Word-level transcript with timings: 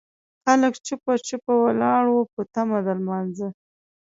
خلک 0.43 0.73
جوپه 0.85 1.13
جوپه 1.27 1.53
ولاړ 1.63 2.03
وو 2.13 2.21
په 2.33 2.41
تمه 2.53 2.79
د 2.85 2.87
لمانځه. 2.99 3.47